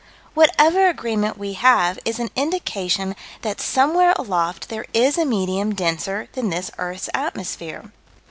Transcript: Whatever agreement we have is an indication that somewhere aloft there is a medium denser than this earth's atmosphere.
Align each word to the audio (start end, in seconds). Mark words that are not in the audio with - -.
Whatever 0.33 0.87
agreement 0.89 1.37
we 1.37 1.53
have 1.53 1.99
is 2.05 2.17
an 2.17 2.31
indication 2.35 3.15
that 3.43 3.61
somewhere 3.61 4.15
aloft 4.17 4.69
there 4.69 4.87
is 4.95 5.15
a 5.15 5.25
medium 5.25 5.75
denser 5.75 6.27
than 6.33 6.49
this 6.49 6.71
earth's 6.79 7.07
atmosphere. 7.13 7.91